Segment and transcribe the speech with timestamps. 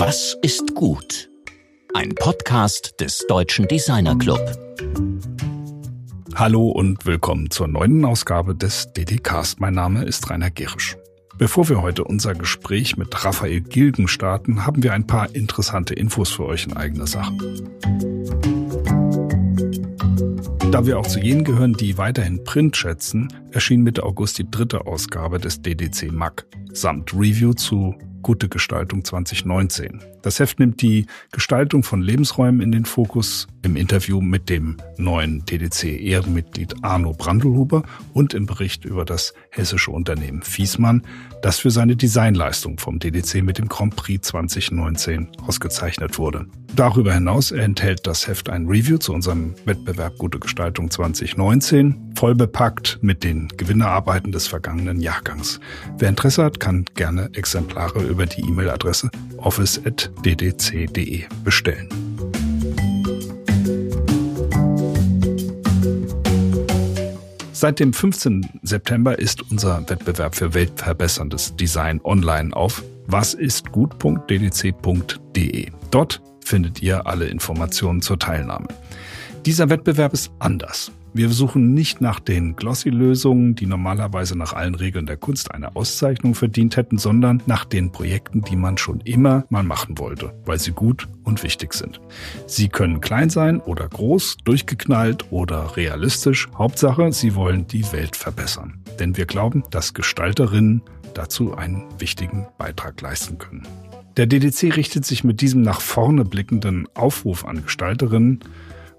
[0.00, 1.28] Was ist gut?
[1.92, 4.40] Ein Podcast des Deutschen Designer Club.
[6.36, 9.58] Hallo und willkommen zur neunten Ausgabe des DDcast.
[9.58, 10.96] Mein Name ist Rainer Gerisch.
[11.36, 16.30] Bevor wir heute unser Gespräch mit Raphael Gilgen starten, haben wir ein paar interessante Infos
[16.30, 17.32] für euch in eigener Sache.
[20.70, 24.86] Da wir auch zu jenen gehören, die weiterhin Print schätzen, erschien Mitte August die dritte
[24.86, 30.00] Ausgabe des DDC MAG samt Review zu Gute Gestaltung 2019.
[30.22, 35.44] Das Heft nimmt die Gestaltung von Lebensräumen in den Fokus im Interview mit dem neuen
[35.44, 37.82] DDC-Ehrenmitglied Arno Brandelhuber
[38.12, 41.02] und im Bericht über das hessische Unternehmen Fiesmann,
[41.42, 46.46] das für seine Designleistung vom DDC mit dem Grand Prix 2019 ausgezeichnet wurde.
[46.74, 52.98] Darüber hinaus enthält das Heft ein Review zu unserem Wettbewerb Gute Gestaltung 2019, voll bepackt
[53.00, 55.60] mit den Gewinnerarbeiten des vergangenen Jahrgangs.
[55.98, 61.88] Wer Interesse hat, kann gerne Exemplare über die E-Mail-Adresse office.ddc.de bestellen.
[67.52, 68.48] Seit dem 15.
[68.62, 75.70] September ist unser Wettbewerb für weltverbesserndes Design online auf wasistgut.ddc.de.
[75.92, 78.66] Dort findet ihr alle Informationen zur Teilnahme.
[79.46, 80.90] Dieser Wettbewerb ist anders.
[81.14, 86.34] Wir suchen nicht nach den Glossy-Lösungen, die normalerweise nach allen Regeln der Kunst eine Auszeichnung
[86.34, 90.72] verdient hätten, sondern nach den Projekten, die man schon immer mal machen wollte, weil sie
[90.72, 92.00] gut und wichtig sind.
[92.46, 96.48] Sie können klein sein oder groß, durchgeknallt oder realistisch.
[96.54, 98.82] Hauptsache, sie wollen die Welt verbessern.
[99.00, 100.82] Denn wir glauben, dass Gestalterinnen
[101.14, 103.66] dazu einen wichtigen Beitrag leisten können.
[104.18, 108.40] Der DDC richtet sich mit diesem nach vorne blickenden Aufruf an Gestalterinnen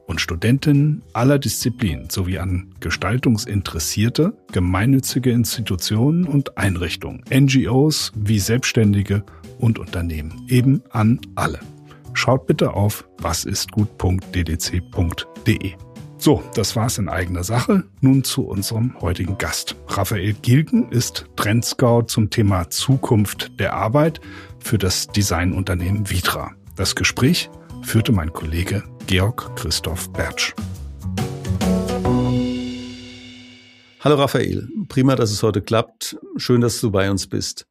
[0.09, 9.23] und Studentinnen aller Disziplinen sowie an Gestaltungsinteressierte, gemeinnützige Institutionen und Einrichtungen, NGOs wie Selbstständige
[9.59, 11.59] und Unternehmen, eben an alle.
[12.13, 15.73] Schaut bitte auf wasistgut.ddc.de.
[16.17, 17.83] So, das war's in eigener Sache.
[18.01, 19.75] Nun zu unserem heutigen Gast.
[19.87, 24.19] Raphael Gilgen ist Trendscout zum Thema Zukunft der Arbeit
[24.59, 26.53] für das Designunternehmen Vitra.
[26.75, 27.51] Das Gespräch
[27.83, 30.53] führte mein Kollege Georg Christoph Bertsch.
[34.01, 36.15] Hallo Raphael, prima, dass es heute klappt.
[36.35, 37.65] Schön, dass du bei uns bist.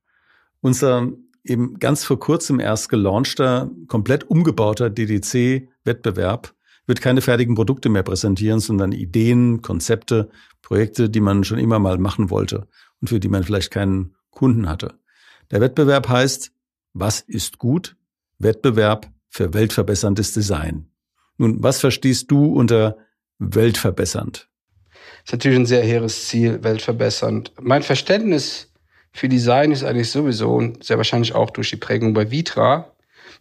[0.63, 1.13] Unser
[1.45, 6.55] eben ganz vor kurzem erst gelaunchter, komplett umgebauter DDC-Wettbewerb
[6.89, 11.99] wird keine fertigen Produkte mehr präsentieren, sondern Ideen, Konzepte, Projekte, die man schon immer mal
[11.99, 12.67] machen wollte
[13.01, 14.99] und für die man vielleicht keinen Kunden hatte.
[15.53, 16.51] Der Wettbewerb heißt,
[16.95, 17.95] was ist gut?
[18.41, 20.91] Wettbewerb für weltverbesserndes Design.
[21.39, 22.99] Nun, was verstehst du unter
[23.39, 24.49] weltverbessernd?
[25.23, 27.53] Das ist natürlich ein sehr hehres Ziel, weltverbessernd.
[27.61, 28.73] Mein Verständnis
[29.13, 32.93] für Design ist eigentlich sowieso und sehr wahrscheinlich auch durch die Prägung bei Vitra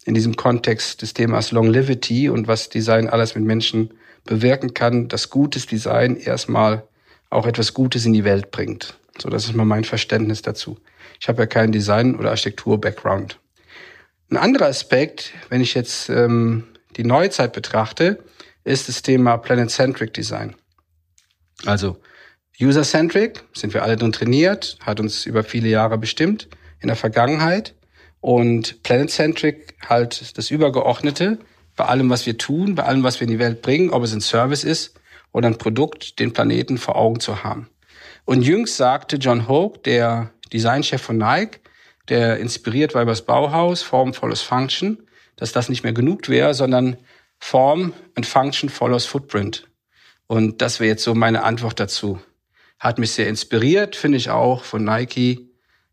[0.05, 3.93] in diesem Kontext des Themas Longevity und was Design alles mit Menschen
[4.25, 6.87] bewirken kann, dass gutes Design erstmal
[7.29, 8.97] auch etwas Gutes in die Welt bringt.
[9.17, 10.77] So, das ist mal mein Verständnis dazu.
[11.19, 13.39] Ich habe ja keinen Design- oder Architektur-Background.
[14.29, 16.65] Ein anderer Aspekt, wenn ich jetzt ähm,
[16.97, 18.23] die Neuzeit betrachte,
[18.63, 20.55] ist das Thema Planet-Centric Design.
[21.65, 21.97] Also
[22.59, 26.49] User-Centric sind wir alle drin trainiert, hat uns über viele Jahre bestimmt
[26.81, 27.75] in der Vergangenheit.
[28.19, 31.37] Und Planet-Centric halt das Übergeordnete
[31.75, 34.13] bei allem, was wir tun, bei allem, was wir in die Welt bringen, ob es
[34.13, 34.99] ein Service ist
[35.31, 37.69] oder ein Produkt, den Planeten vor Augen zu haben.
[38.25, 41.59] Und jüngst sagte John Hoke, der Designchef von Nike,
[42.09, 45.06] der inspiriert war über das Bauhaus, Form follows Function,
[45.37, 46.97] dass das nicht mehr genug wäre, sondern
[47.39, 49.69] Form and Function follows Footprint.
[50.27, 52.19] Und das wäre jetzt so meine Antwort dazu.
[52.79, 55.49] Hat mich sehr inspiriert, finde ich auch von Nike.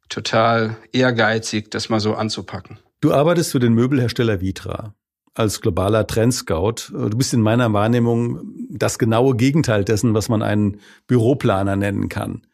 [0.09, 2.79] Total ehrgeizig, das mal so anzupacken.
[3.01, 4.95] Du arbeitest für den Möbelhersteller Vitra
[5.35, 6.91] als globaler Trendscout.
[6.93, 8.41] Du bist in meiner Wahrnehmung
[8.71, 12.47] das genaue Gegenteil dessen, was man einen Büroplaner nennen kann.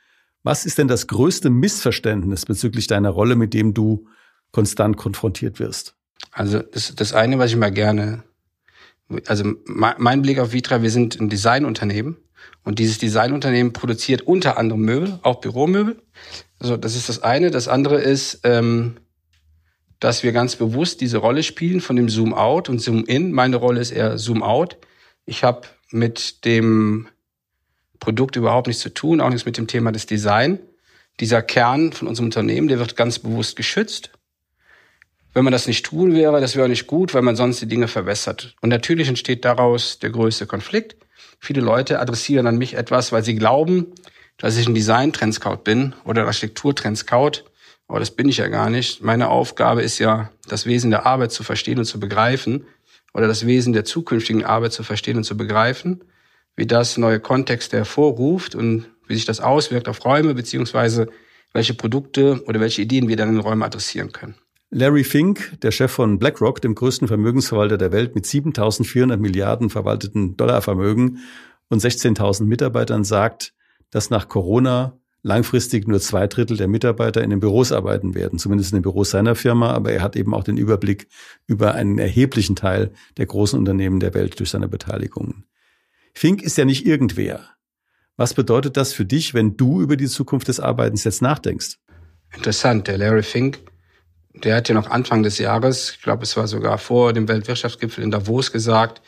[0.42, 4.06] Was ist denn das größte Missverständnis bezüglich deiner Rolle, mit dem du
[4.52, 5.94] konstant konfrontiert wirst?
[6.30, 8.22] Also das, das eine, was ich mal gerne,
[9.26, 12.16] also mein Blick auf Vitra, wir sind ein Designunternehmen
[12.64, 16.02] und dieses Designunternehmen produziert unter anderem Möbel, auch Büromöbel.
[16.58, 17.50] Also das ist das eine.
[17.50, 18.98] Das andere ist, ähm,
[19.98, 23.32] dass wir ganz bewusst diese Rolle spielen von dem Zoom Out und Zoom In.
[23.32, 24.78] Meine Rolle ist eher Zoom Out.
[25.26, 27.08] Ich habe mit dem
[27.98, 30.58] Produkt überhaupt nichts zu tun, auch nichts mit dem Thema des Design.
[31.18, 34.10] Dieser Kern von unserem Unternehmen, der wird ganz bewusst geschützt.
[35.32, 37.88] Wenn man das nicht tun wäre, das wäre nicht gut, weil man sonst die Dinge
[37.88, 38.56] verwässert.
[38.60, 40.96] Und natürlich entsteht daraus der größte Konflikt.
[41.38, 43.86] Viele Leute adressieren an mich etwas, weil sie glauben,
[44.38, 47.44] dass ich ein Design-Trendscout bin oder Architektur-Trendscout
[47.90, 49.02] aber das bin ich ja gar nicht.
[49.02, 52.66] Meine Aufgabe ist ja, das Wesen der Arbeit zu verstehen und zu begreifen
[53.12, 56.04] oder das Wesen der zukünftigen Arbeit zu verstehen und zu begreifen,
[56.54, 61.08] wie das neue Kontexte hervorruft und wie sich das auswirkt auf Räume beziehungsweise
[61.52, 64.36] welche Produkte oder welche Ideen wir dann in Räumen adressieren können.
[64.72, 70.36] Larry Fink, der Chef von BlackRock, dem größten Vermögensverwalter der Welt mit 7400 Milliarden verwalteten
[70.36, 71.18] Dollarvermögen
[71.68, 73.52] und 16.000 Mitarbeitern, sagt,
[73.90, 78.72] dass nach Corona langfristig nur zwei Drittel der Mitarbeiter in den Büros arbeiten werden, zumindest
[78.72, 81.08] in den Büros seiner Firma, aber er hat eben auch den Überblick
[81.48, 85.46] über einen erheblichen Teil der großen Unternehmen der Welt durch seine Beteiligungen.
[86.14, 87.40] Fink ist ja nicht irgendwer.
[88.16, 91.78] Was bedeutet das für dich, wenn du über die Zukunft des Arbeitens jetzt nachdenkst?
[92.32, 93.58] Interessant, der Larry Fink,
[94.34, 98.04] der hat ja noch Anfang des Jahres, ich glaube, es war sogar vor dem Weltwirtschaftsgipfel
[98.04, 99.02] in Davos gesagt,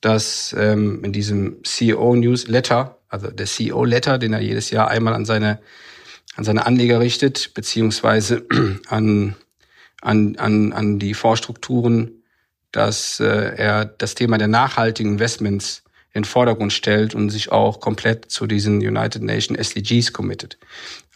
[0.00, 5.60] dass ähm, in diesem CEO-Newsletter also der CEO-Letter, den er jedes Jahr einmal an seine,
[6.34, 8.44] an seine Anleger richtet, beziehungsweise
[8.88, 9.36] an,
[10.02, 12.24] an, an, an die Vorstrukturen,
[12.72, 15.83] dass äh, er das Thema der nachhaltigen Investments in
[16.14, 20.58] den Vordergrund stellt und sich auch komplett zu diesen United Nations SDGs committet.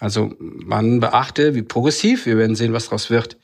[0.00, 3.36] Also man beachte, wie progressiv, wir werden sehen, was daraus wird.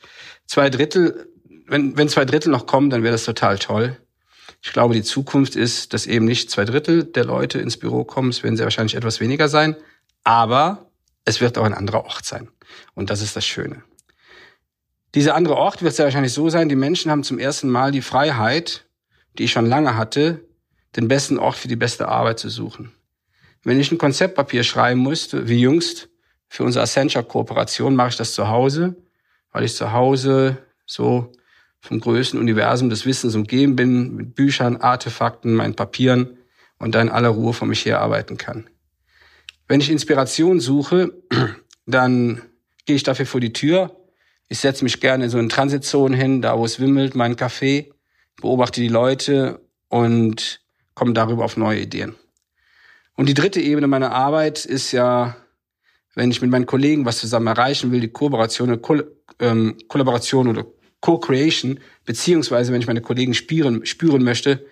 [0.45, 1.27] Zwei Drittel,
[1.67, 3.97] wenn, wenn zwei Drittel noch kommen, dann wäre das total toll.
[4.61, 8.29] Ich glaube, die Zukunft ist, dass eben nicht zwei Drittel der Leute ins Büro kommen.
[8.29, 9.75] Es werden sehr wahrscheinlich etwas weniger sein.
[10.23, 10.89] Aber
[11.23, 12.49] es wird auch ein anderer Ort sein.
[12.95, 13.83] Und das ist das Schöne.
[15.13, 18.01] Dieser andere Ort wird sehr wahrscheinlich so sein, die Menschen haben zum ersten Mal die
[18.01, 18.85] Freiheit,
[19.37, 20.43] die ich schon lange hatte,
[20.95, 22.91] den besten Ort für die beste Arbeit zu suchen.
[23.63, 26.09] Wenn ich ein Konzeptpapier schreiben musste, wie jüngst
[26.47, 28.95] für unsere Accenture-Kooperation, mache ich das zu Hause,
[29.51, 31.31] weil ich zu Hause so
[31.81, 36.37] vom größten Universum des Wissens umgeben bin, mit Büchern, Artefakten, meinen Papieren
[36.79, 38.69] und da in aller Ruhe vor mich her arbeiten kann.
[39.67, 41.13] Wenn ich Inspiration suche,
[41.85, 42.41] dann
[42.85, 43.95] gehe ich dafür vor die Tür.
[44.47, 47.91] Ich setze mich gerne in so eine Transitzone hin, da wo es wimmelt, meinen Kaffee,
[48.41, 50.61] beobachte die Leute und
[50.95, 52.15] komme darüber auf neue Ideen.
[53.15, 55.37] Und die dritte Ebene meiner Arbeit ist ja,
[56.15, 58.81] wenn ich mit meinen Kollegen was zusammen erreichen will, die Kooperation,
[59.39, 60.65] ähm, Kollaboration oder
[61.01, 64.65] Co-Creation, beziehungsweise wenn ich meine Kollegen spüren, spüren möchte,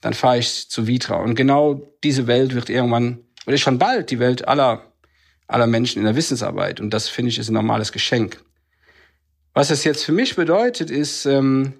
[0.00, 1.16] dann fahre ich zu Vitra.
[1.16, 4.92] Und genau diese Welt wird irgendwann, oder schon bald die Welt aller,
[5.46, 6.80] aller Menschen in der Wissensarbeit.
[6.80, 8.42] Und das finde ich ist ein normales Geschenk.
[9.52, 11.79] Was es jetzt für mich bedeutet, ist ähm,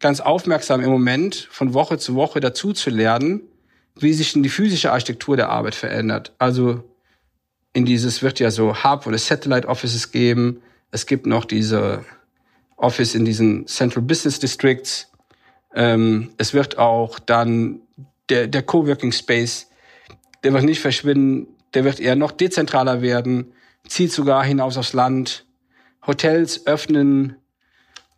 [0.00, 3.40] ganz aufmerksam im Moment von Woche zu Woche dazu zu lernen,
[3.94, 6.32] wie sich denn die physische Architektur der Arbeit verändert.
[6.38, 6.84] Also
[7.72, 10.62] in dieses wird ja so Hub oder Satellite Offices geben.
[10.90, 12.04] Es gibt noch diese
[12.76, 15.10] Office in diesen Central Business Districts.
[15.74, 17.80] Ähm, es wird auch dann
[18.28, 19.68] der, der Coworking Space,
[20.42, 23.52] der wird nicht verschwinden, der wird eher noch dezentraler werden,
[23.86, 25.44] zieht sogar hinaus aufs Land.
[26.06, 27.36] Hotels öffnen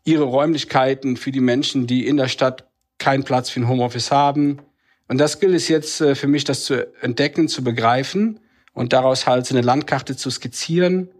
[0.08, 2.68] ihre Räumlichkeiten für die Menschen, die in der Stadt
[2.98, 4.58] keinen Platz für ein Homeoffice haben.
[5.06, 8.40] Und das gilt es jetzt äh, für mich, das zu entdecken, zu begreifen
[8.72, 11.10] und daraus halt so eine Landkarte zu skizzieren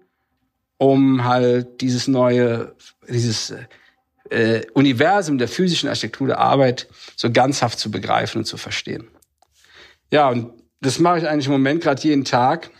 [0.78, 2.74] um halt dieses neue,
[3.08, 3.52] dieses
[4.30, 9.08] äh, Universum der physischen Architektur der Arbeit so ganzhaft zu begreifen und zu verstehen.
[10.12, 12.70] Ja, und das mache ich eigentlich im Moment gerade jeden Tag.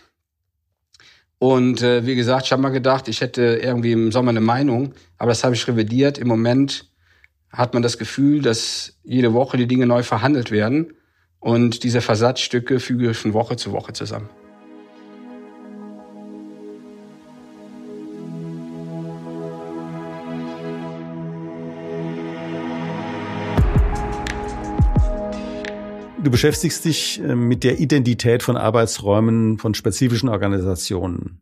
[1.39, 4.93] Und äh, wie gesagt, ich habe mal gedacht, ich hätte irgendwie im Sommer eine Meinung,
[5.17, 6.17] aber das habe ich revidiert.
[6.17, 6.85] Im Moment
[7.51, 10.93] hat man das Gefühl, dass jede Woche die Dinge neu verhandelt werden
[11.39, 14.29] und diese Versatzstücke füge ich von Woche zu Woche zusammen.
[26.21, 31.41] Du beschäftigst dich äh, mit der Identität von Arbeitsräumen von spezifischen Organisationen.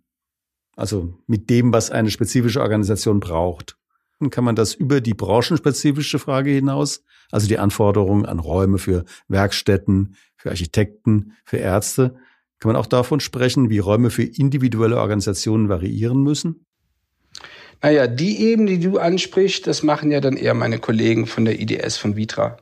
[0.75, 3.75] Also mit dem, was eine spezifische Organisation braucht.
[4.19, 9.05] Dann kann man das über die branchenspezifische Frage hinaus, also die Anforderungen an Räume für
[9.27, 12.15] Werkstätten, für Architekten, für Ärzte,
[12.59, 16.65] kann man auch davon sprechen, wie Räume für individuelle Organisationen variieren müssen?
[17.81, 21.59] Naja, die Ebene, die du ansprichst, das machen ja dann eher meine Kollegen von der
[21.59, 22.57] IDS von Vitra.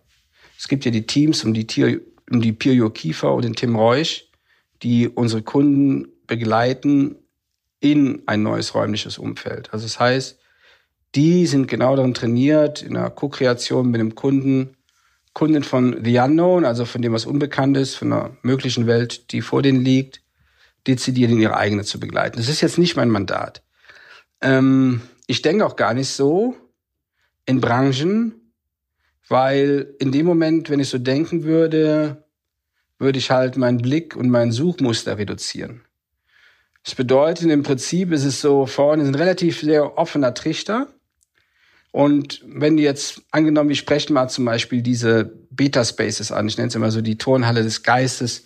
[0.58, 3.76] Es gibt ja die Teams um die, Tier, um die Pirio Kiefer und den Tim
[3.76, 4.26] Reusch,
[4.84, 7.16] die unsere Kunden begleiten
[7.80, 9.72] in ein neues räumliches Umfeld.
[9.74, 10.40] Also das heißt,
[11.14, 14.76] die sind genau darin trainiert, in der Co-Kreation mit dem Kunden,
[15.34, 19.42] Kunden von The Unknown, also von dem, was unbekannt ist, von einer möglichen Welt, die
[19.42, 20.22] vor denen liegt,
[20.88, 22.38] dezidiert in ihre eigene zu begleiten.
[22.38, 23.64] Das ist jetzt nicht mein Mandat.
[24.42, 26.56] Ähm, ich denke auch gar nicht so
[27.46, 28.34] in Branchen,
[29.28, 32.24] weil in dem Moment, wenn ich so denken würde,
[33.00, 35.82] würde ich halt meinen Blick und mein Suchmuster reduzieren.
[36.84, 40.88] Das bedeutet, im Prinzip ist es so, vorne sind relativ sehr offener Trichter.
[41.92, 46.68] Und wenn du jetzt, angenommen, wir sprechen mal zum Beispiel diese Beta-Spaces an, ich nenne
[46.68, 48.46] es immer so die Turnhalle des Geistes,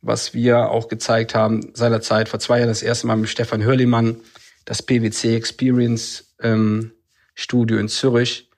[0.00, 4.16] was wir auch gezeigt haben seinerzeit, vor zwei Jahren das erste Mal mit Stefan Hörlimann,
[4.64, 6.92] das PwC Experience ähm,
[7.34, 8.48] Studio in Zürich,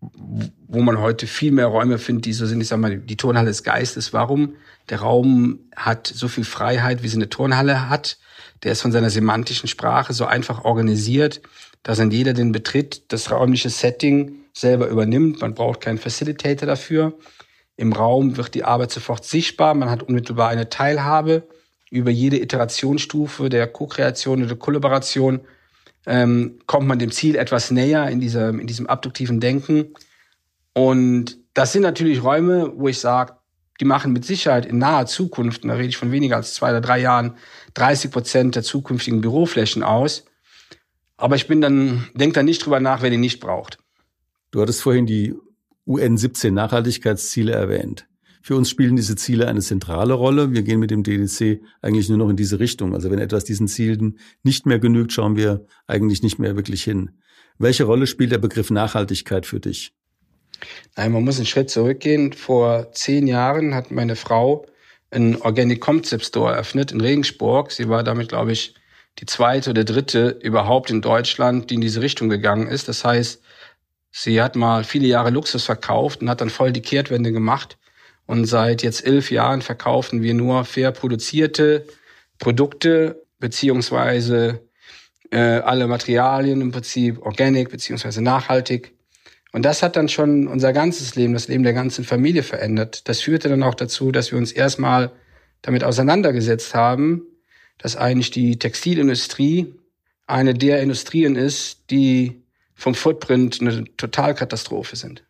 [0.00, 3.48] wo man heute viel mehr Räume findet, die so sind, ich sag mal, die Turnhalle
[3.48, 4.12] des Geistes.
[4.12, 4.56] Warum?
[4.88, 8.18] Der Raum hat so viel Freiheit, wie sie eine Turnhalle hat.
[8.62, 11.42] Der ist von seiner semantischen Sprache so einfach organisiert,
[11.82, 15.40] dass dann jeder den betritt, das räumliche Setting selber übernimmt.
[15.40, 17.14] Man braucht keinen Facilitator dafür.
[17.76, 19.74] Im Raum wird die Arbeit sofort sichtbar.
[19.74, 21.44] Man hat unmittelbar eine Teilhabe
[21.90, 25.40] über jede Iterationsstufe der Co-Kreation oder Kollaboration.
[26.06, 29.94] Ähm, kommt man dem Ziel etwas näher in, dieser, in diesem abduktiven Denken.
[30.72, 33.34] Und das sind natürlich Räume, wo ich sage,
[33.80, 36.70] die machen mit Sicherheit in naher Zukunft, und da rede ich von weniger als zwei
[36.70, 37.36] oder drei Jahren,
[37.74, 40.24] 30 Prozent der zukünftigen Büroflächen aus.
[41.16, 43.78] Aber ich bin dann, denke dann nicht drüber nach, wer die nicht braucht.
[44.50, 45.34] Du hattest vorhin die
[45.86, 48.06] UN 17 Nachhaltigkeitsziele erwähnt.
[48.42, 50.52] Für uns spielen diese Ziele eine zentrale Rolle.
[50.52, 52.94] Wir gehen mit dem DDC eigentlich nur noch in diese Richtung.
[52.94, 57.10] Also wenn etwas diesen Zielen nicht mehr genügt, schauen wir eigentlich nicht mehr wirklich hin.
[57.58, 59.92] Welche Rolle spielt der Begriff Nachhaltigkeit für dich?
[60.96, 62.32] Nein, man muss einen Schritt zurückgehen.
[62.32, 64.66] Vor zehn Jahren hat meine Frau
[65.10, 67.72] einen Organic Concept Store eröffnet in Regensburg.
[67.72, 68.74] Sie war damit, glaube ich,
[69.18, 72.88] die zweite oder dritte überhaupt in Deutschland, die in diese Richtung gegangen ist.
[72.88, 73.42] Das heißt,
[74.10, 77.76] sie hat mal viele Jahre Luxus verkauft und hat dann voll die Kehrtwende gemacht.
[78.30, 81.84] Und seit jetzt elf Jahren verkaufen wir nur fair produzierte
[82.38, 84.60] Produkte, beziehungsweise
[85.32, 88.94] äh, alle Materialien im Prinzip organic, beziehungsweise nachhaltig.
[89.50, 93.08] Und das hat dann schon unser ganzes Leben, das Leben der ganzen Familie verändert.
[93.08, 95.10] Das führte dann auch dazu, dass wir uns erstmal
[95.62, 97.22] damit auseinandergesetzt haben,
[97.78, 99.74] dass eigentlich die Textilindustrie
[100.28, 102.44] eine der Industrien ist, die
[102.76, 105.24] vom Footprint eine Totalkatastrophe sind.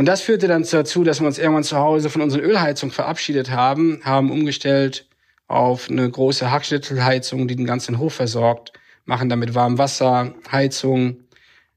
[0.00, 3.50] Und das führte dann dazu, dass wir uns irgendwann zu Hause von unseren Ölheizungen verabschiedet
[3.50, 5.06] haben, haben umgestellt
[5.46, 8.72] auf eine große Hackschnittelheizung, die den ganzen Hof versorgt,
[9.04, 11.18] machen damit Warmwasserheizung,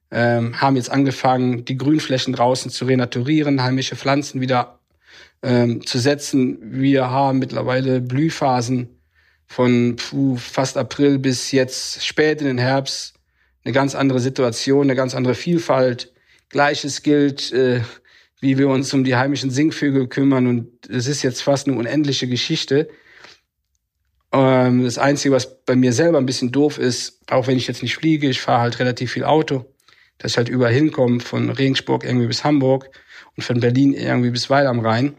[0.10, 4.80] ähm, haben jetzt angefangen, die Grünflächen draußen zu renaturieren, heimische Pflanzen wieder
[5.42, 6.60] ähm, zu setzen.
[6.62, 9.02] Wir haben mittlerweile Blühphasen
[9.48, 13.16] von puh, fast April bis jetzt spät in den Herbst.
[13.66, 16.14] Eine ganz andere Situation, eine ganz andere Vielfalt.
[16.48, 17.82] Gleiches gilt, äh,
[18.44, 20.46] wie wir uns um die heimischen Singvögel kümmern.
[20.46, 22.90] Und es ist jetzt fast eine unendliche Geschichte.
[24.32, 27.82] Ähm, das Einzige, was bei mir selber ein bisschen doof ist, auch wenn ich jetzt
[27.82, 29.66] nicht fliege, ich fahre halt relativ viel Auto
[30.18, 32.90] dass ich halt überall hinkomme, von Regensburg irgendwie bis Hamburg
[33.36, 35.16] und von Berlin irgendwie bis Weil am Rhein.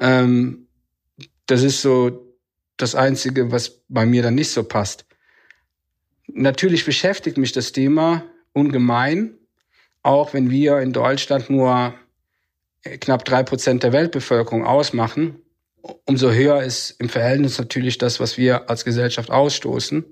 [0.00, 0.68] Ähm,
[1.46, 2.34] das ist so
[2.76, 5.06] das Einzige, was bei mir dann nicht so passt.
[6.26, 9.38] Natürlich beschäftigt mich das Thema ungemein,
[10.02, 11.94] auch wenn wir in Deutschland nur
[12.82, 15.36] knapp drei Prozent der Weltbevölkerung ausmachen.
[16.04, 20.04] Umso höher ist im Verhältnis natürlich das, was wir als Gesellschaft ausstoßen.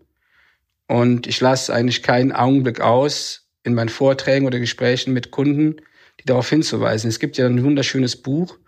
[0.86, 5.76] Und ich lasse eigentlich keinen Augenblick aus, in meinen Vorträgen oder Gesprächen mit Kunden,
[6.20, 7.08] die darauf hinzuweisen.
[7.08, 8.58] Es gibt ja ein wunderschönes Buch,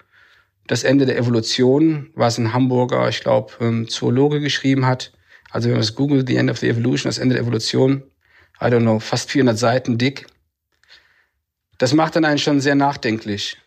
[0.68, 5.12] Das Ende der Evolution, was ein Hamburger, ich glaube, ähm, Zoologe geschrieben hat.
[5.52, 8.02] Also wenn man es googelt, The End of the Evolution, das Ende der Evolution,
[8.60, 10.26] I don't know, fast 400 Seiten dick.
[11.78, 13.58] Das macht dann einen schon sehr nachdenklich.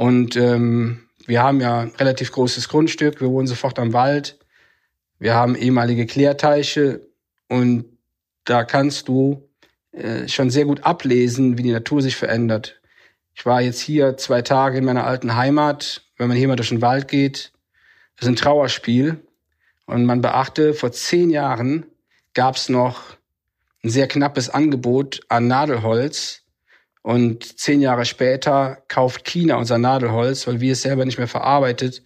[0.00, 4.38] Und ähm, wir haben ja relativ großes Grundstück, wir wohnen sofort am Wald,
[5.18, 7.06] wir haben ehemalige Klärteiche
[7.50, 7.84] und
[8.46, 9.46] da kannst du
[9.92, 12.80] äh, schon sehr gut ablesen, wie die Natur sich verändert.
[13.34, 16.00] Ich war jetzt hier zwei Tage in meiner alten Heimat.
[16.16, 17.52] Wenn man hier mal durch den Wald geht,
[18.16, 19.22] das ist ein Trauerspiel.
[19.84, 21.84] Und man beachte, vor zehn Jahren
[22.32, 23.18] gab es noch
[23.84, 26.39] ein sehr knappes Angebot an Nadelholz.
[27.02, 32.02] Und zehn Jahre später kauft China unser Nadelholz, weil wir es selber nicht mehr verarbeitet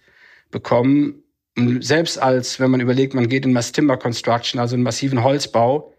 [0.51, 1.23] bekommen.
[1.57, 5.23] Und selbst als, wenn man überlegt, man geht in Mass Timber Construction, also einen massiven
[5.23, 5.93] Holzbau,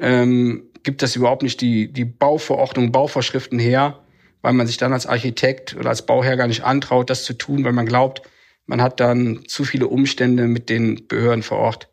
[0.00, 4.04] ähm, gibt das überhaupt nicht die, die Bauverordnung, Bauvorschriften her,
[4.42, 7.64] weil man sich dann als Architekt oder als Bauherr gar nicht antraut, das zu tun,
[7.64, 8.22] weil man glaubt,
[8.66, 11.88] man hat dann zu viele Umstände mit den Behörden vor Ort.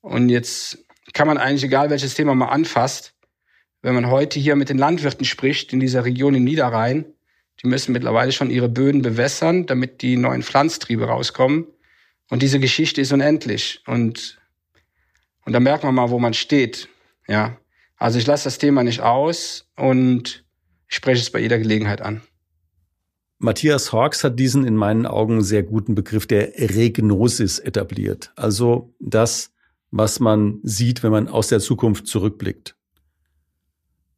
[0.00, 3.14] Und jetzt kann man eigentlich, egal welches Thema man anfasst,
[3.82, 7.04] wenn man heute hier mit den Landwirten spricht, in dieser Region im Niederrhein,
[7.62, 11.66] die müssen mittlerweile schon ihre Böden bewässern, damit die neuen Pflanztriebe rauskommen.
[12.28, 13.82] Und diese Geschichte ist unendlich.
[13.86, 14.38] Und,
[15.44, 16.88] und da merkt man mal, wo man steht.
[17.28, 17.56] Ja.
[17.96, 20.44] Also ich lasse das Thema nicht aus und
[20.88, 22.20] spreche es bei jeder Gelegenheit an.
[23.38, 28.32] Matthias Hawks hat diesen in meinen Augen sehr guten Begriff der Regnosis etabliert.
[28.34, 29.52] Also das,
[29.90, 32.76] was man sieht, wenn man aus der Zukunft zurückblickt.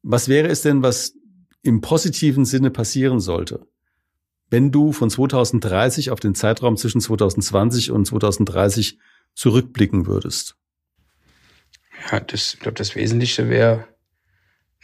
[0.02, 1.14] Was wäre es denn, was
[1.62, 3.66] im positiven Sinne passieren sollte,
[4.50, 8.98] wenn du von 2030 auf den Zeitraum zwischen 2020 und 2030
[9.34, 10.56] zurückblicken würdest?
[12.10, 13.88] Ja, das, ich glaube, das Wesentliche wäre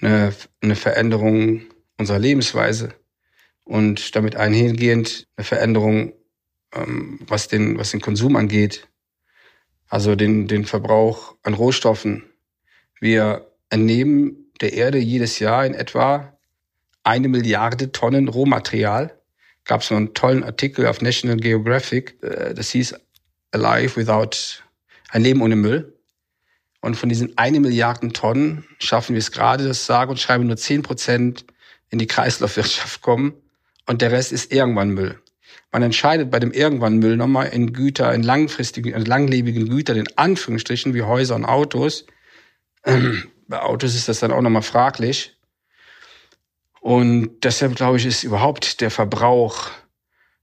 [0.01, 1.63] eine, eine Veränderung
[1.97, 2.93] unserer Lebensweise
[3.63, 6.13] und damit einhergehend eine Veränderung,
[6.73, 8.89] ähm, was, den, was den Konsum angeht,
[9.89, 12.25] also den, den Verbrauch an Rohstoffen.
[13.01, 16.39] Wir entnehmen der Erde jedes Jahr in etwa
[17.03, 19.15] eine Milliarde Tonnen Rohmaterial.
[19.67, 22.95] Gab es einen tollen Artikel auf National Geographic, äh, das hieß
[23.53, 24.63] Alive Without,
[25.11, 25.99] ein Leben ohne Müll.
[26.81, 30.57] Und von diesen eine Milliarden Tonnen schaffen wir es gerade, das sage und schreibe, nur
[30.57, 31.45] zehn Prozent
[31.91, 33.35] in die Kreislaufwirtschaft kommen
[33.87, 35.19] und der Rest ist irgendwann Müll.
[35.73, 40.09] Man entscheidet bei dem irgendwann Müll nochmal in Güter, in langfristigen, in langlebigen Gütern, in
[40.17, 42.07] Anführungsstrichen, wie Häuser und Autos.
[43.49, 45.37] Bei Autos ist das dann auch nochmal fraglich.
[46.81, 49.71] Und deshalb glaube ich, ist überhaupt der Verbrauch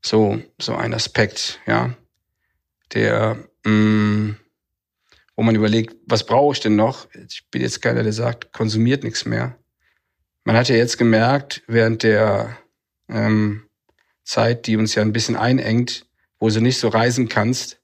[0.02, 1.96] so, so ein Aspekt, ja,
[2.94, 4.38] der, mh, mm,
[5.36, 7.08] wo man überlegt, was brauche ich denn noch?
[7.28, 9.58] Ich bin jetzt keiner, der sagt, konsumiert nichts mehr.
[10.44, 12.58] Man hat ja jetzt gemerkt, während der
[13.08, 13.68] ähm,
[14.24, 16.06] Zeit, die uns ja ein bisschen einengt,
[16.40, 17.80] wo du nicht so reisen kannst,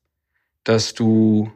[0.64, 1.52] dass du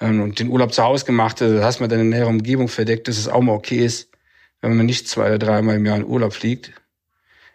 [0.00, 3.28] und den Urlaub zu Hause gemacht hast, hast man deine nähere Umgebung verdeckt, dass es
[3.28, 4.10] auch mal okay ist,
[4.60, 6.72] wenn man nicht zwei oder dreimal im Jahr in Urlaub fliegt.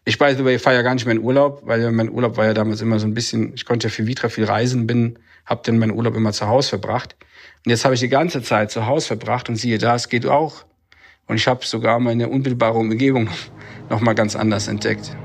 [0.05, 2.53] Ich the way fahre ja gar nicht mehr in Urlaub, weil mein Urlaub war ja
[2.53, 5.77] damals immer so ein bisschen, ich konnte ja für Vitra viel reisen, bin, habe dann
[5.77, 7.15] meinen Urlaub immer zu Hause verbracht.
[7.65, 10.25] Und jetzt habe ich die ganze Zeit zu Hause verbracht und siehe da, es geht
[10.25, 10.65] auch.
[11.27, 13.29] Und ich habe sogar meine unmittelbare Umgebung
[13.89, 15.15] noch mal ganz anders entdeckt.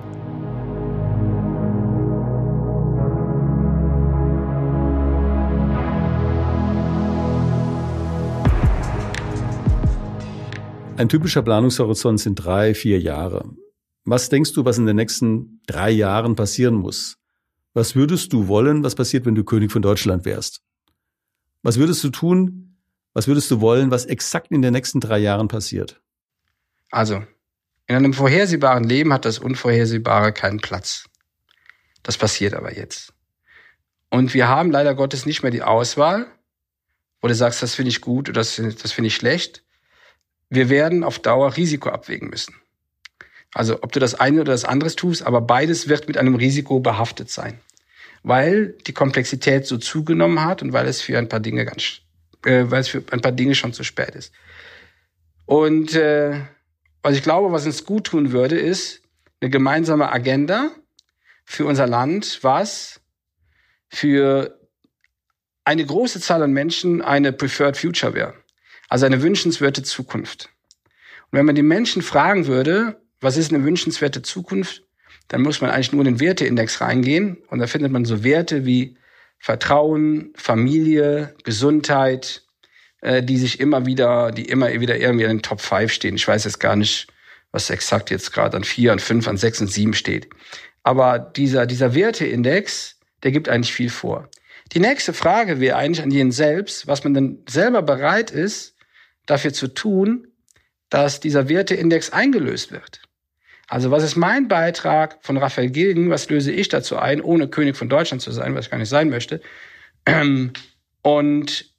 [10.96, 13.50] Ein typischer Planungshorizont sind drei, vier Jahre.
[14.04, 17.16] Was denkst du, was in den nächsten drei Jahren passieren muss?
[17.72, 20.62] Was würdest du wollen, was passiert, wenn du König von Deutschland wärst?
[21.62, 22.76] Was würdest du tun?
[23.12, 26.00] Was würdest du wollen, was exakt in den nächsten drei Jahren passiert?
[26.92, 27.24] Also,
[27.86, 31.08] in einem vorhersehbaren Leben hat das Unvorhersehbare keinen Platz.
[32.04, 33.12] Das passiert aber jetzt.
[34.10, 36.26] Und wir haben leider Gottes nicht mehr die Auswahl,
[37.20, 39.63] wo du sagst, das finde ich gut oder das, finde ich schlecht.
[40.54, 42.54] Wir werden auf Dauer Risiko abwägen müssen.
[43.52, 46.80] Also ob du das eine oder das andere tust, aber beides wird mit einem Risiko
[46.80, 47.60] behaftet sein.
[48.22, 52.00] Weil die Komplexität so zugenommen hat und weil es für ein paar Dinge ganz,
[52.44, 54.32] äh, weil es für ein paar Dinge schon zu spät ist.
[55.46, 56.40] Und äh,
[57.02, 59.02] was ich glaube, was uns gut tun würde, ist
[59.40, 60.70] eine gemeinsame Agenda
[61.44, 63.00] für unser Land, was
[63.88, 64.58] für
[65.64, 68.34] eine große Zahl an Menschen eine Preferred Future wäre.
[68.88, 70.50] Also eine wünschenswerte Zukunft.
[71.30, 74.82] Und wenn man die Menschen fragen würde, was ist eine wünschenswerte Zukunft,
[75.28, 78.66] dann muss man eigentlich nur in den Werteindex reingehen und da findet man so Werte
[78.66, 78.96] wie
[79.38, 82.42] Vertrauen, Familie, Gesundheit,
[83.00, 86.16] äh, die sich immer wieder, die immer wieder irgendwie in den Top 5 stehen.
[86.16, 87.08] Ich weiß jetzt gar nicht,
[87.52, 90.28] was exakt jetzt gerade an 4, an 5, an 6 und 7 steht.
[90.82, 94.28] Aber dieser, dieser Werteindex, der gibt eigentlich viel vor.
[94.72, 98.73] Die nächste Frage wäre eigentlich an jeden selbst, was man denn selber bereit ist,
[99.26, 100.28] dafür zu tun,
[100.90, 103.02] dass dieser Werteindex eingelöst wird.
[103.66, 106.10] Also was ist mein Beitrag von Raphael Gilgen?
[106.10, 108.90] Was löse ich dazu ein, ohne König von Deutschland zu sein, was ich gar nicht
[108.90, 109.40] sein möchte?
[111.02, 111.74] Und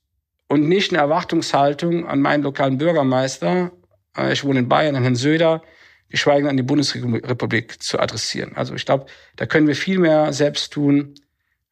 [0.47, 3.71] und nicht eine Erwartungshaltung an meinen lokalen Bürgermeister,
[4.17, 5.63] äh, ich wohne in Bayern, an Herrn Söder,
[6.09, 8.55] geschweige an die Bundesrepublik zu adressieren.
[8.55, 11.15] Also ich glaube, da können wir viel mehr selbst tun,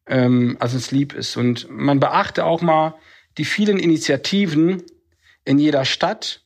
[0.08, 1.38] ähm, als uns lieb ist.
[1.38, 2.96] Und man beachte auch mal
[3.38, 4.84] die vielen Initiativen
[5.46, 6.42] in jeder Stadt,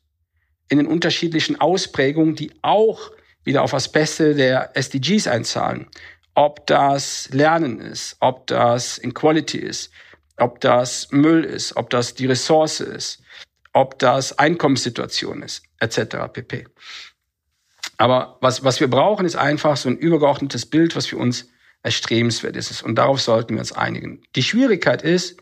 [0.69, 3.11] in den unterschiedlichen Ausprägungen, die auch
[3.43, 5.87] wieder auf das Beste der SDGs einzahlen.
[6.35, 9.91] Ob das Lernen ist, ob das Equality ist,
[10.37, 13.23] ob das Müll ist, ob das die Ressource ist,
[13.73, 16.17] ob das Einkommenssituation ist, etc.
[16.31, 16.65] pp.
[17.97, 21.49] Aber was, was wir brauchen, ist einfach so ein übergeordnetes Bild, was für uns
[21.83, 22.83] erstrebenswert ist.
[22.83, 24.21] Und darauf sollten wir uns einigen.
[24.35, 25.41] Die Schwierigkeit ist,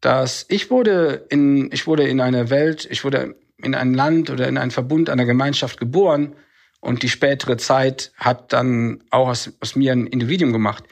[0.00, 4.48] dass ich wurde in, ich wurde in eine Welt, ich wurde in ein Land oder
[4.48, 6.34] in einen Verbund einer Gemeinschaft geboren
[6.80, 10.84] und die spätere Zeit hat dann auch aus, aus mir ein Individuum gemacht.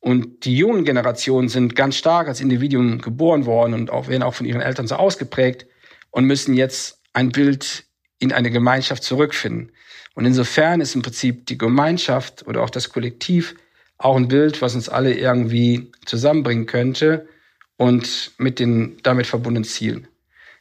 [0.00, 4.34] Und die jungen Generationen sind ganz stark als Individuum geboren worden und auch werden auch
[4.34, 5.66] von ihren Eltern so ausgeprägt
[6.10, 7.84] und müssen jetzt ein Bild
[8.18, 9.72] in eine Gemeinschaft zurückfinden.
[10.14, 13.56] Und insofern ist im Prinzip die Gemeinschaft oder auch das Kollektiv
[13.98, 17.26] auch ein Bild, was uns alle irgendwie zusammenbringen könnte
[17.76, 20.08] und mit den damit verbundenen Zielen.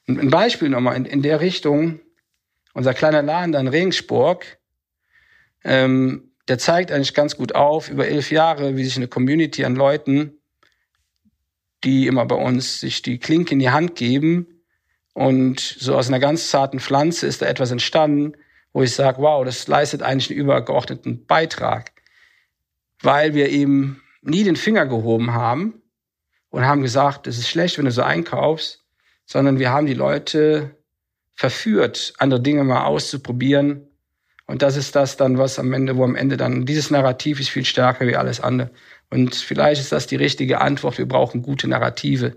[0.07, 1.99] Ein Beispiel nochmal in, in der Richtung,
[2.73, 4.57] unser kleiner Laden da in Regensburg,
[5.63, 9.75] ähm, der zeigt eigentlich ganz gut auf, über elf Jahre, wie sich eine Community an
[9.75, 10.33] Leuten,
[11.83, 14.47] die immer bei uns sich die Klinke in die Hand geben
[15.13, 18.33] und so aus einer ganz zarten Pflanze ist da etwas entstanden,
[18.73, 21.91] wo ich sage, wow, das leistet eigentlich einen übergeordneten Beitrag,
[23.01, 25.82] weil wir eben nie den Finger gehoben haben
[26.53, 28.83] und haben gesagt, es ist schlecht, wenn du so einkaufst,
[29.25, 30.75] sondern wir haben die Leute
[31.33, 33.87] verführt, andere Dinge mal auszuprobieren.
[34.45, 37.49] Und das ist das dann, was am Ende, wo am Ende dann, dieses Narrativ ist
[37.49, 38.69] viel stärker wie alles andere.
[39.09, 40.99] Und vielleicht ist das die richtige Antwort.
[40.99, 42.35] Wir brauchen gute Narrative.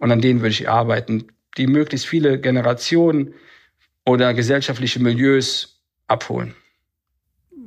[0.00, 3.32] Und an denen würde ich arbeiten, die möglichst viele Generationen
[4.04, 6.56] oder gesellschaftliche Milieus abholen.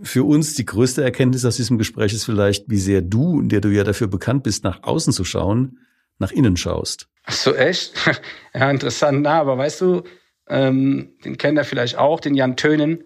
[0.04, 3.70] Für uns die größte Erkenntnis aus diesem Gespräch ist vielleicht, wie sehr du, der du
[3.70, 5.80] ja dafür bekannt bist, nach außen zu schauen,
[6.20, 7.08] nach innen schaust.
[7.24, 7.94] Ach so, echt?
[8.54, 9.22] ja, interessant.
[9.22, 10.04] Na, aber weißt du,
[10.48, 13.04] ähm, den kennt er vielleicht auch, den Jan Tönen,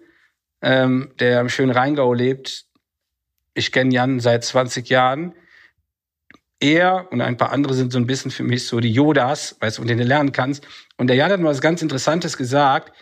[0.62, 2.66] ähm, der im schönen Rheingau lebt.
[3.54, 5.34] Ich kenne Jan seit 20 Jahren.
[6.60, 9.78] Er und ein paar andere sind so ein bisschen für mich so die Yodas, weißt
[9.78, 10.66] du, von denen du lernen kannst.
[10.98, 12.92] Und der Jan hat mal was ganz Interessantes gesagt.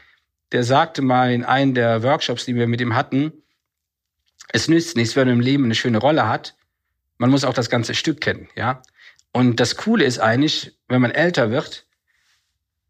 [0.52, 3.32] Der sagte mal in einem der Workshops, die wir mit ihm hatten,
[4.52, 6.54] es nützt nichts, wenn man im Leben eine schöne Rolle hat.
[7.18, 8.82] Man muss auch das ganze Stück kennen, ja.
[9.32, 11.86] Und das Coole ist eigentlich, wenn man älter wird,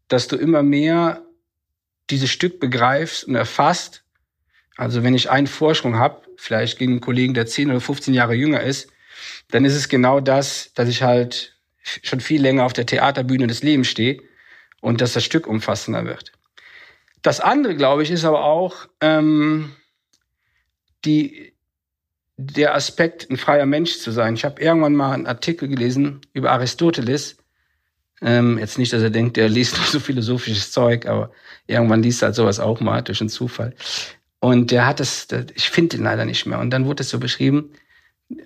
[0.07, 1.23] dass du immer mehr
[2.09, 4.03] dieses Stück begreifst und erfasst.
[4.77, 8.33] Also wenn ich einen Vorsprung habe, vielleicht gegen einen Kollegen, der 10 oder 15 Jahre
[8.33, 8.89] jünger ist,
[9.51, 13.63] dann ist es genau das, dass ich halt schon viel länger auf der Theaterbühne des
[13.63, 14.21] Lebens stehe
[14.81, 16.31] und dass das Stück umfassender wird.
[17.21, 19.75] Das andere, glaube ich, ist aber auch ähm,
[21.05, 21.48] die,
[22.41, 24.33] der Aspekt, ein freier Mensch zu sein.
[24.33, 27.35] Ich habe irgendwann mal einen Artikel gelesen über Aristoteles.
[28.21, 31.31] Ähm, jetzt nicht, dass er denkt, er liest nur so philosophisches Zeug, aber
[31.67, 33.75] irgendwann liest er halt sowas auch mal durch einen Zufall.
[34.39, 36.59] Und der hat das, ich finde ihn leider nicht mehr.
[36.59, 37.73] Und dann wurde es so beschrieben,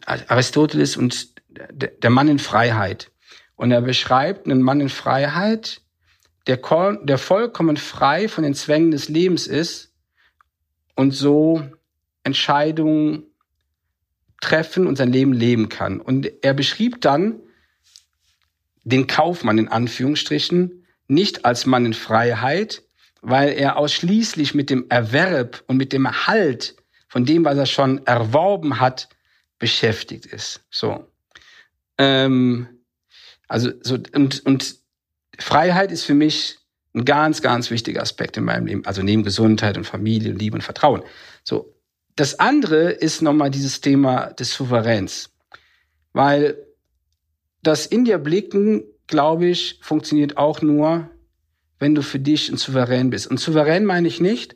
[0.07, 3.11] Aristoteles und der Mann in Freiheit.
[3.55, 5.81] Und er beschreibt einen Mann in Freiheit,
[6.47, 6.57] der,
[7.03, 9.93] der vollkommen frei von den Zwängen des Lebens ist
[10.95, 11.61] und so
[12.23, 13.27] Entscheidungen
[14.43, 15.99] treffen und sein Leben leben kann.
[15.99, 17.39] Und er beschrieb dann
[18.83, 22.83] den Kaufmann in Anführungsstrichen nicht als Mann in Freiheit,
[23.21, 26.75] weil er ausschließlich mit dem Erwerb und mit dem Erhalt
[27.07, 29.07] von dem, was er schon erworben hat,
[29.59, 30.61] beschäftigt ist.
[30.69, 31.07] So.
[31.97, 32.67] Ähm,
[33.47, 34.75] also so und und
[35.39, 36.57] Freiheit ist für mich
[36.93, 38.85] ein ganz ganz wichtiger Aspekt in meinem Leben.
[38.85, 41.03] Also neben Gesundheit und Familie, Liebe und Vertrauen.
[41.43, 41.72] So.
[42.15, 45.31] Das andere ist nochmal dieses Thema des Souveräns,
[46.13, 46.57] weil
[47.63, 51.09] das in dir blicken, glaube ich, funktioniert auch nur,
[51.79, 53.27] wenn du für dich ein Souverän bist.
[53.27, 54.55] Und souverän meine ich nicht,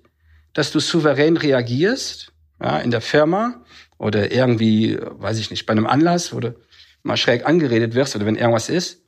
[0.54, 3.64] dass du souverän reagierst ja, in der Firma
[3.98, 6.56] oder irgendwie, weiß ich nicht, bei einem Anlass, wo du
[7.04, 9.04] mal schräg angeredet wirst oder wenn irgendwas ist,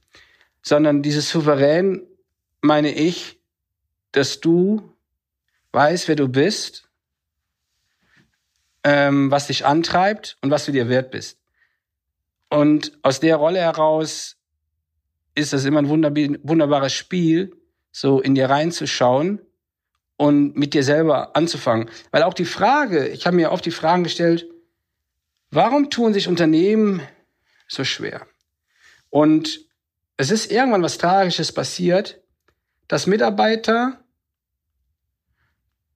[0.62, 2.02] sondern dieses Souverän
[2.62, 3.40] meine ich,
[4.12, 4.94] dass du
[5.72, 6.89] weißt, wer du bist,
[8.84, 11.40] ähm, was dich antreibt und was du dir wert bist.
[12.50, 14.38] Und aus der Rolle heraus
[15.36, 17.56] ist das immer ein wunderbares Spiel,
[17.92, 19.42] so in dir reinzuschauen
[20.18, 21.90] und mit dir selber anzufangen.
[22.12, 24.48] Weil auch die Frage, ich habe mir oft die Fragen gestellt,
[25.52, 27.02] Warum tun sich Unternehmen
[27.68, 28.28] so schwer?
[29.10, 29.62] Und
[30.18, 32.22] es ist irgendwann was Tragisches passiert,
[32.88, 34.04] dass Mitarbeiter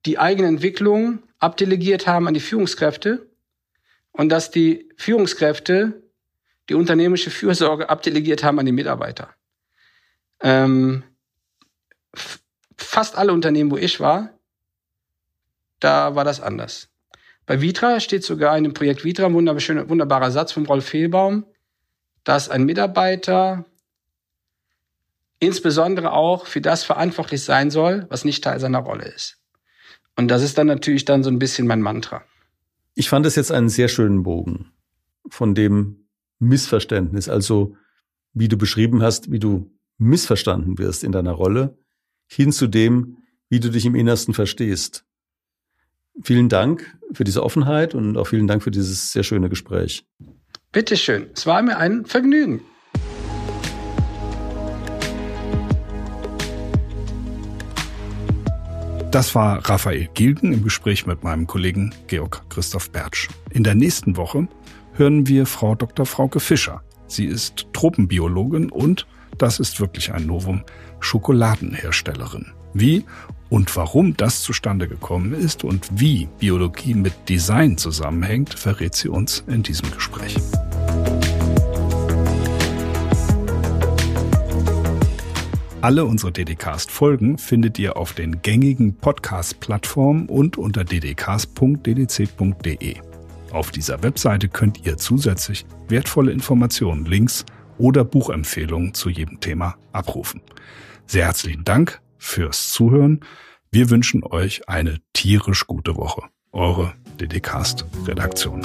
[0.06, 3.30] die eigene Entwicklung abdelegiert haben an die Führungskräfte
[4.12, 6.02] und dass die Führungskräfte
[6.68, 9.34] die unternehmerische Fürsorge abdelegiert haben an die Mitarbeiter.
[10.40, 11.02] Ähm,
[12.76, 14.30] fast alle Unternehmen, wo ich war,
[15.80, 16.88] da war das anders.
[17.46, 21.44] Bei Vitra steht sogar in dem Projekt Vitra ein wunderschöner, wunderbarer Satz vom Rolf Fehlbaum,
[22.24, 23.66] dass ein Mitarbeiter
[25.40, 29.43] insbesondere auch für das verantwortlich sein soll, was nicht Teil seiner Rolle ist.
[30.16, 32.22] Und das ist dann natürlich dann so ein bisschen mein Mantra.
[32.94, 34.70] Ich fand es jetzt einen sehr schönen Bogen
[35.28, 36.06] von dem
[36.38, 37.76] Missverständnis, also
[38.32, 41.78] wie du beschrieben hast, wie du missverstanden wirst in deiner Rolle,
[42.26, 45.04] hin zu dem, wie du dich im Innersten verstehst.
[46.22, 50.06] Vielen Dank für diese Offenheit und auch vielen Dank für dieses sehr schöne Gespräch.
[50.72, 51.28] Bitteschön.
[51.34, 52.62] Es war mir ein Vergnügen.
[59.14, 63.28] Das war Raphael Gilgen im Gespräch mit meinem Kollegen Georg Christoph Bertsch.
[63.52, 64.48] In der nächsten Woche
[64.94, 66.04] hören wir Frau Dr.
[66.04, 66.82] Frauke Fischer.
[67.06, 69.06] Sie ist Tropenbiologin und,
[69.38, 70.64] das ist wirklich ein Novum,
[70.98, 72.46] Schokoladenherstellerin.
[72.72, 73.04] Wie
[73.50, 79.44] und warum das zustande gekommen ist und wie Biologie mit Design zusammenhängt, verrät sie uns
[79.46, 80.34] in diesem Gespräch.
[85.84, 92.96] Alle unsere DDcast-Folgen findet ihr auf den gängigen Podcast-Plattformen und unter ddcast.ddc.de.
[93.50, 97.44] Auf dieser Webseite könnt ihr zusätzlich wertvolle Informationen, Links
[97.76, 100.40] oder Buchempfehlungen zu jedem Thema abrufen.
[101.04, 103.20] Sehr herzlichen Dank fürs Zuhören.
[103.70, 106.22] Wir wünschen euch eine tierisch gute Woche.
[106.52, 108.62] Eure DDcast Redaktion.